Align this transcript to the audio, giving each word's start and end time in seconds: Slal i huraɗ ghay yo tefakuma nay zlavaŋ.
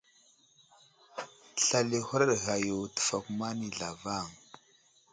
Slal 1.65 1.89
i 1.97 1.99
huraɗ 2.07 2.31
ghay 2.43 2.61
yo 2.69 2.75
tefakuma 2.95 3.47
nay 3.57 3.71
zlavaŋ. 3.77 4.27